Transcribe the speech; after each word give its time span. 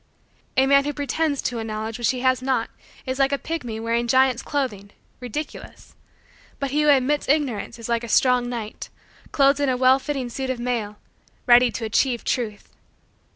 A 0.57 0.65
man 0.65 0.85
who 0.85 0.93
pretends 0.95 1.43
to 1.43 1.59
a 1.59 1.63
knowledge 1.63 1.99
which 1.99 2.09
he 2.09 2.21
has 2.21 2.41
not 2.41 2.71
is 3.05 3.19
like 3.19 3.31
a 3.31 3.37
pygmy 3.37 3.79
wearing 3.79 4.07
giant's 4.07 4.41
clothing, 4.41 4.89
ridiculous: 5.19 5.93
but 6.59 6.71
he 6.71 6.81
who 6.81 6.89
admits 6.89 7.29
Ignorance 7.29 7.77
is 7.77 7.87
like 7.87 8.03
a 8.03 8.07
strong 8.07 8.49
knight, 8.49 8.89
clothed 9.31 9.59
in 9.59 9.69
a 9.69 9.77
well 9.77 9.99
fitting 9.99 10.27
suit 10.29 10.49
of 10.49 10.57
mail, 10.59 10.97
ready 11.45 11.69
to 11.73 11.85
achieve 11.85 12.23
truth. 12.23 12.73